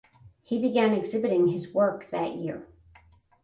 He 0.41 0.57
began 0.59 0.93
exhibiting 0.93 1.49
his 1.49 1.75
work 1.75 2.09
that 2.09 2.33
year. 2.35 2.67